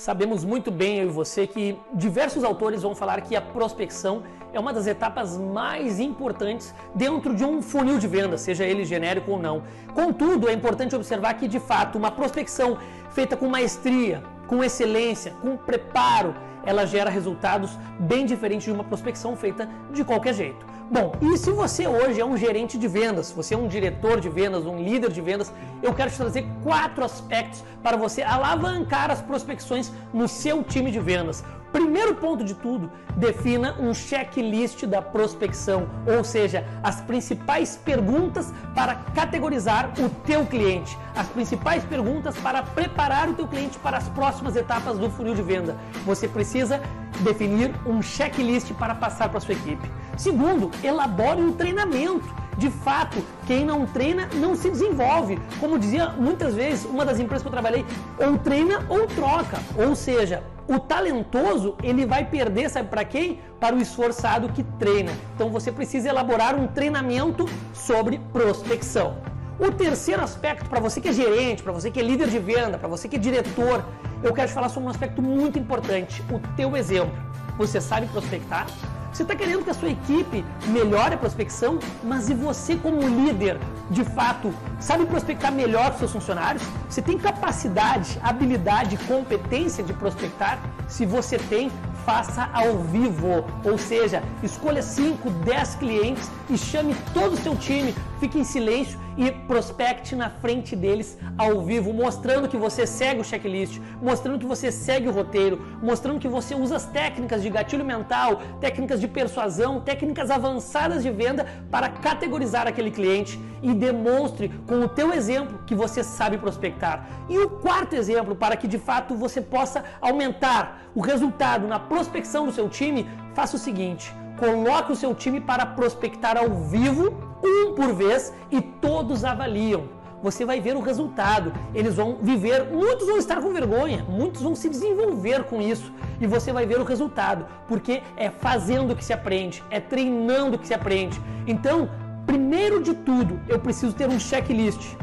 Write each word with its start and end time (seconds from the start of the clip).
Sabemos 0.00 0.46
muito 0.46 0.70
bem, 0.70 1.00
eu 1.00 1.08
e 1.08 1.12
você, 1.12 1.46
que 1.46 1.78
diversos 1.92 2.42
autores 2.42 2.80
vão 2.80 2.94
falar 2.94 3.20
que 3.20 3.36
a 3.36 3.40
prospecção 3.42 4.22
é 4.50 4.58
uma 4.58 4.72
das 4.72 4.86
etapas 4.86 5.36
mais 5.36 6.00
importantes 6.00 6.74
dentro 6.94 7.36
de 7.36 7.44
um 7.44 7.60
funil 7.60 7.98
de 7.98 8.08
venda, 8.08 8.38
seja 8.38 8.64
ele 8.64 8.86
genérico 8.86 9.32
ou 9.32 9.38
não. 9.38 9.62
Contudo, 9.92 10.48
é 10.48 10.54
importante 10.54 10.96
observar 10.96 11.34
que, 11.34 11.46
de 11.46 11.60
fato, 11.60 11.98
uma 11.98 12.10
prospecção 12.10 12.78
feita 13.10 13.36
com 13.36 13.46
maestria, 13.46 14.22
com 14.46 14.64
excelência, 14.64 15.34
com 15.42 15.54
preparo, 15.58 16.34
ela 16.64 16.86
gera 16.86 17.10
resultados 17.10 17.70
bem 17.98 18.26
diferentes 18.26 18.64
de 18.64 18.72
uma 18.72 18.84
prospecção 18.84 19.36
feita 19.36 19.68
de 19.92 20.04
qualquer 20.04 20.34
jeito. 20.34 20.66
Bom, 20.90 21.12
e 21.20 21.36
se 21.36 21.52
você 21.52 21.86
hoje 21.86 22.20
é 22.20 22.24
um 22.24 22.36
gerente 22.36 22.76
de 22.76 22.88
vendas, 22.88 23.30
você 23.30 23.54
é 23.54 23.56
um 23.56 23.68
diretor 23.68 24.20
de 24.20 24.28
vendas, 24.28 24.66
um 24.66 24.82
líder 24.82 25.12
de 25.12 25.20
vendas, 25.20 25.52
eu 25.80 25.94
quero 25.94 26.10
te 26.10 26.16
trazer 26.16 26.44
quatro 26.64 27.04
aspectos 27.04 27.62
para 27.80 27.96
você 27.96 28.22
alavancar 28.22 29.08
as 29.08 29.22
prospecções 29.22 29.92
no 30.12 30.26
seu 30.26 30.64
time 30.64 30.90
de 30.90 30.98
vendas. 30.98 31.44
Primeiro 31.72 32.16
ponto 32.16 32.42
de 32.42 32.54
tudo, 32.54 32.90
defina 33.16 33.76
um 33.78 33.94
checklist 33.94 34.84
da 34.86 35.00
prospecção, 35.00 35.88
ou 36.06 36.24
seja, 36.24 36.66
as 36.82 37.00
principais 37.00 37.76
perguntas 37.76 38.52
para 38.74 38.96
categorizar 39.14 39.92
o 40.00 40.08
teu 40.08 40.44
cliente, 40.46 40.98
as 41.14 41.28
principais 41.28 41.84
perguntas 41.84 42.36
para 42.38 42.62
preparar 42.62 43.28
o 43.28 43.34
teu 43.34 43.46
cliente 43.46 43.78
para 43.78 43.98
as 43.98 44.08
próximas 44.08 44.56
etapas 44.56 44.98
do 44.98 45.08
funil 45.10 45.34
de 45.34 45.42
venda. 45.42 45.76
Você 46.04 46.26
precisa 46.26 46.80
definir 47.20 47.72
um 47.86 48.02
checklist 48.02 48.72
para 48.74 48.94
passar 48.94 49.28
para 49.28 49.38
a 49.38 49.40
sua 49.40 49.54
equipe. 49.54 49.88
Segundo, 50.16 50.70
elabore 50.82 51.40
um 51.40 51.52
treinamento 51.52 52.28
de 52.60 52.68
fato, 52.68 53.24
quem 53.46 53.64
não 53.64 53.86
treina 53.86 54.28
não 54.34 54.54
se 54.54 54.68
desenvolve. 54.68 55.38
Como 55.58 55.78
dizia 55.78 56.10
muitas 56.10 56.54
vezes 56.54 56.84
uma 56.84 57.06
das 57.06 57.18
empresas 57.18 57.42
que 57.42 57.48
eu 57.48 57.52
trabalhei, 57.52 57.86
ou 58.18 58.36
treina 58.36 58.84
ou 58.86 59.06
troca. 59.06 59.58
Ou 59.74 59.96
seja, 59.96 60.42
o 60.68 60.78
talentoso 60.78 61.74
ele 61.82 62.04
vai 62.04 62.26
perder, 62.26 62.68
sabe 62.68 62.90
para 62.90 63.02
quem? 63.02 63.40
Para 63.58 63.74
o 63.74 63.80
esforçado 63.80 64.50
que 64.50 64.62
treina. 64.78 65.10
Então 65.34 65.48
você 65.48 65.72
precisa 65.72 66.10
elaborar 66.10 66.54
um 66.54 66.66
treinamento 66.66 67.48
sobre 67.72 68.20
prospecção. 68.30 69.16
O 69.58 69.70
terceiro 69.72 70.22
aspecto, 70.22 70.68
para 70.68 70.80
você 70.80 71.00
que 71.00 71.08
é 71.08 71.12
gerente, 71.14 71.62
para 71.62 71.72
você 71.72 71.90
que 71.90 71.98
é 71.98 72.02
líder 72.02 72.28
de 72.28 72.38
venda, 72.38 72.76
para 72.76 72.88
você 72.88 73.08
que 73.08 73.16
é 73.16 73.18
diretor, 73.18 73.82
eu 74.22 74.34
quero 74.34 74.48
te 74.48 74.54
falar 74.54 74.68
sobre 74.68 74.86
um 74.86 74.90
aspecto 74.90 75.22
muito 75.22 75.58
importante: 75.58 76.22
o 76.30 76.38
teu 76.56 76.76
exemplo. 76.76 77.18
Você 77.56 77.80
sabe 77.80 78.06
prospectar? 78.08 78.66
Você 79.12 79.22
está 79.22 79.34
querendo 79.34 79.64
que 79.64 79.70
a 79.70 79.74
sua 79.74 79.90
equipe 79.90 80.44
melhore 80.68 81.14
a 81.14 81.18
prospecção, 81.18 81.78
mas 82.02 82.30
e 82.30 82.34
você 82.34 82.76
como 82.76 83.00
líder, 83.00 83.58
de 83.90 84.04
fato, 84.04 84.54
sabe 84.78 85.04
prospectar 85.04 85.52
melhor 85.52 85.90
os 85.90 85.98
seus 85.98 86.12
funcionários? 86.12 86.62
Você 86.88 87.02
tem 87.02 87.18
capacidade, 87.18 88.18
habilidade, 88.22 88.96
competência 89.08 89.82
de 89.82 89.92
prospectar? 89.92 90.60
Se 90.86 91.04
você 91.04 91.38
tem, 91.38 91.72
faça 92.04 92.48
ao 92.52 92.78
vivo, 92.78 93.44
ou 93.64 93.78
seja, 93.78 94.22
escolha 94.42 94.82
5, 94.82 95.30
10 95.30 95.74
clientes 95.76 96.30
e 96.48 96.56
chame 96.56 96.94
todo 97.12 97.34
o 97.34 97.36
seu 97.36 97.56
time, 97.56 97.94
fique 98.18 98.38
em 98.38 98.44
silêncio 98.44 98.98
e 99.16 99.30
prospecte 99.30 100.14
na 100.16 100.30
frente 100.30 100.74
deles 100.74 101.18
ao 101.36 101.62
vivo, 101.62 101.92
mostrando 101.92 102.48
que 102.48 102.56
você 102.56 102.86
segue 102.86 103.20
o 103.20 103.24
checklist, 103.24 103.78
mostrando 104.00 104.38
que 104.38 104.46
você 104.46 104.70
segue 104.72 105.08
o 105.08 105.12
roteiro, 105.12 105.60
mostrando 105.82 106.18
que 106.18 106.28
você 106.28 106.54
usa 106.54 106.76
as 106.76 106.86
técnicas 106.86 107.42
de 107.42 107.50
gatilho 107.50 107.84
mental, 107.84 108.40
técnicas 108.60 109.00
de 109.00 109.08
persuasão, 109.08 109.80
técnicas 109.80 110.30
avançadas 110.30 111.02
de 111.02 111.10
venda 111.10 111.46
para 111.70 111.88
categorizar 111.88 112.66
aquele 112.66 112.90
cliente 112.90 113.38
e 113.62 113.74
demonstre 113.74 114.48
com 114.66 114.80
o 114.80 114.88
teu 114.88 115.12
exemplo 115.12 115.60
que 115.66 115.74
você 115.74 116.02
sabe 116.02 116.38
prospectar. 116.38 117.06
E 117.28 117.38
o 117.38 117.50
quarto 117.50 117.94
exemplo 117.94 118.34
para 118.34 118.56
que 118.56 118.66
de 118.66 118.78
fato 118.78 119.14
você 119.14 119.40
possa 119.40 119.84
aumentar 120.00 120.90
o 120.94 121.00
resultado 121.00 121.66
na 121.66 121.78
prospecção 121.90 122.46
do 122.46 122.52
seu 122.52 122.68
time, 122.68 123.10
faça 123.34 123.56
o 123.56 123.58
seguinte: 123.58 124.14
coloque 124.38 124.92
o 124.92 124.96
seu 124.96 125.12
time 125.12 125.40
para 125.40 125.66
prospectar 125.66 126.36
ao 126.38 126.48
vivo 126.48 127.12
um 127.42 127.74
por 127.74 127.92
vez 127.92 128.32
e 128.50 128.60
todos 128.62 129.24
avaliam. 129.24 129.88
Você 130.22 130.44
vai 130.44 130.60
ver 130.60 130.76
o 130.76 130.80
resultado. 130.80 131.52
Eles 131.74 131.94
vão 131.96 132.18
viver, 132.20 132.66
muitos 132.70 133.06
vão 133.06 133.16
estar 133.16 133.40
com 133.40 133.52
vergonha, 133.52 134.04
muitos 134.06 134.42
vão 134.42 134.54
se 134.54 134.68
desenvolver 134.68 135.44
com 135.44 135.60
isso 135.60 135.90
e 136.20 136.26
você 136.26 136.52
vai 136.52 136.66
ver 136.66 136.78
o 136.78 136.84
resultado, 136.84 137.46
porque 137.66 138.02
é 138.16 138.30
fazendo 138.30 138.94
que 138.94 139.04
se 139.04 139.14
aprende, 139.14 139.64
é 139.70 139.80
treinando 139.80 140.58
que 140.58 140.66
se 140.66 140.74
aprende. 140.74 141.20
Então, 141.46 141.88
primeiro 142.26 142.82
de 142.82 142.94
tudo, 142.94 143.40
eu 143.48 143.58
preciso 143.58 143.94
ter 143.94 144.08
um 144.08 144.20
checklist. 144.20 144.94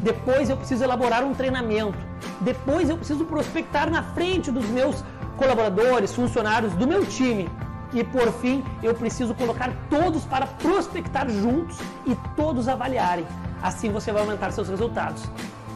Depois 0.00 0.50
eu 0.50 0.56
preciso 0.56 0.82
elaborar 0.82 1.22
um 1.24 1.34
treinamento. 1.34 1.98
Depois 2.40 2.90
eu 2.90 2.96
preciso 2.96 3.24
prospectar 3.24 3.90
na 3.90 4.02
frente 4.02 4.50
dos 4.50 4.66
meus 4.66 5.04
colaboradores, 5.36 6.14
funcionários 6.14 6.72
do 6.74 6.86
meu 6.86 7.04
time. 7.06 7.48
E 7.92 8.02
por 8.02 8.32
fim, 8.40 8.64
eu 8.82 8.94
preciso 8.94 9.34
colocar 9.34 9.72
todos 9.88 10.24
para 10.24 10.46
prospectar 10.46 11.28
juntos 11.30 11.78
e 12.06 12.16
todos 12.36 12.68
avaliarem. 12.68 13.26
Assim 13.62 13.90
você 13.90 14.12
vai 14.12 14.22
aumentar 14.22 14.50
seus 14.50 14.68
resultados. 14.68 15.22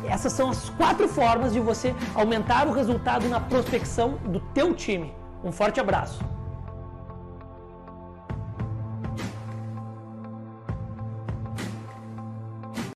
Essas 0.05 0.33
são 0.33 0.51
as 0.51 0.69
quatro 0.71 1.09
formas 1.09 1.53
de 1.53 1.61
você 1.61 1.95
aumentar 2.15 2.67
o 2.67 2.73
resultado 2.73 3.29
na 3.29 3.41
prospecção 3.41 4.19
do 4.25 4.41
teu 4.53 4.75
time. 4.75 5.13
Um 5.45 5.53
forte 5.53 5.79
abraço. 5.79 6.38